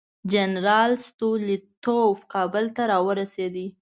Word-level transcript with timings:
جنرال 0.31 0.91
ستولیتوف 1.07 2.17
کابل 2.33 2.65
ته 2.75 2.83
راورسېد. 2.91 3.55